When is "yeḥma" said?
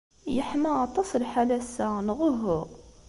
0.35-0.71